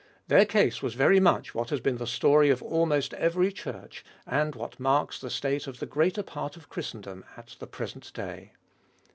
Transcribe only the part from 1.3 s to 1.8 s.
what has